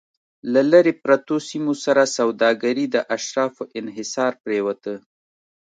له 0.53 0.61
لرې 0.71 0.93
پرتو 1.03 1.35
سیمو 1.49 1.73
سره 1.85 2.03
سوداګري 2.17 2.85
د 2.89 2.95
اشرافو 3.15 3.63
انحصار 3.79 4.33
پرېوته 4.43 4.93